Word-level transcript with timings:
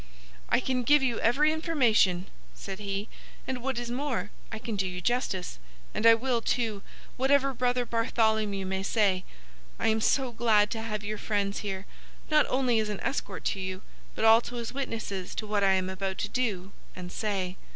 "I 0.49 0.59
can 0.59 0.81
give 0.81 1.03
you 1.03 1.19
every 1.19 1.53
information," 1.53 2.25
said 2.55 2.79
he, 2.79 3.07
"and, 3.47 3.61
what 3.61 3.77
is 3.77 3.91
more, 3.91 4.31
I 4.51 4.57
can 4.57 4.75
do 4.75 4.87
you 4.87 4.99
justice; 4.99 5.59
and 5.93 6.07
I 6.07 6.15
will, 6.15 6.41
too, 6.41 6.81
whatever 7.17 7.53
Brother 7.53 7.85
Bartholomew 7.85 8.65
may 8.65 8.81
say. 8.81 9.23
I 9.77 9.89
am 9.89 10.01
so 10.01 10.31
glad 10.31 10.71
to 10.71 10.81
have 10.81 11.03
your 11.03 11.19
friends 11.19 11.59
here, 11.59 11.85
not 12.31 12.47
only 12.49 12.79
as 12.79 12.89
an 12.89 12.99
escort 13.01 13.45
to 13.53 13.59
you, 13.59 13.83
but 14.15 14.25
also 14.25 14.57
as 14.57 14.73
witnesses 14.73 15.35
to 15.35 15.45
what 15.45 15.63
I 15.63 15.73
am 15.73 15.87
about 15.87 16.17
to 16.17 16.27
do 16.29 16.71
and 16.95 17.11
say. 17.11 17.55